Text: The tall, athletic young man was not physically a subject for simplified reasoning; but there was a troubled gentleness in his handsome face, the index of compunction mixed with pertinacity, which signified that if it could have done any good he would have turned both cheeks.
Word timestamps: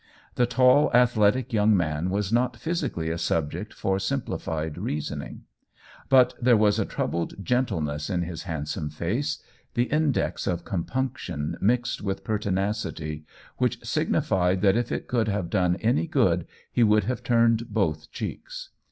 The 0.33 0.47
tall, 0.47 0.91
athletic 0.95 1.53
young 1.53 1.77
man 1.77 2.09
was 2.09 2.33
not 2.33 2.57
physically 2.57 3.11
a 3.11 3.19
subject 3.19 3.71
for 3.71 3.99
simplified 3.99 4.75
reasoning; 4.75 5.43
but 6.09 6.33
there 6.41 6.57
was 6.57 6.79
a 6.79 6.85
troubled 6.87 7.35
gentleness 7.45 8.09
in 8.09 8.23
his 8.23 8.41
handsome 8.49 8.89
face, 8.89 9.43
the 9.75 9.83
index 9.83 10.47
of 10.47 10.65
compunction 10.65 11.55
mixed 11.61 12.01
with 12.01 12.23
pertinacity, 12.23 13.25
which 13.57 13.77
signified 13.85 14.61
that 14.61 14.75
if 14.75 14.91
it 14.91 15.07
could 15.07 15.27
have 15.27 15.51
done 15.51 15.75
any 15.81 16.07
good 16.07 16.47
he 16.71 16.81
would 16.81 17.03
have 17.03 17.21
turned 17.21 17.69
both 17.69 18.09
cheeks. 18.11 18.69